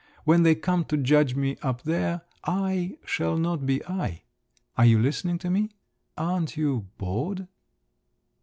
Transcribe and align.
When 0.23 0.41
they 0.41 0.55
come 0.55 0.83
to 0.85 0.97
judge 0.97 1.35
me 1.35 1.57
up 1.61 1.83
there, 1.83 2.21
I 2.43 2.97
shall 3.05 3.37
not 3.37 3.67
be 3.67 3.85
I! 3.85 4.23
Are 4.75 4.85
you 4.87 4.97
listening 4.97 5.37
to 5.37 5.51
me? 5.51 5.69
Aren't 6.17 6.57
you 6.57 6.87
bored?" 6.97 7.47